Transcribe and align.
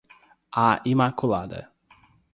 A 0.63 0.81
imaculada 0.83 1.61